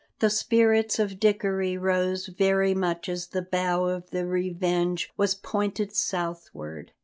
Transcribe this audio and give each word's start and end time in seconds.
The 0.17 0.31
spirits 0.31 0.97
of 0.97 1.19
Dickory 1.19 1.77
rose 1.77 2.25
very 2.25 2.73
much 2.73 3.07
as 3.07 3.27
the 3.27 3.43
bow 3.43 3.85
of 3.85 4.09
the 4.09 4.25
Revenge 4.25 5.11
was 5.15 5.35
pointed 5.35 5.95
southward. 5.95 6.91